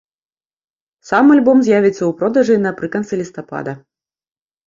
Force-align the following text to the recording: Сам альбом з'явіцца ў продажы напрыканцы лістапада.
Сам 1.09 1.25
альбом 1.33 1.57
з'явіцца 1.67 1.95
ў 2.05 2.09
продажы 2.21 2.55
напрыканцы 2.65 3.13
лістапада. 3.21 3.71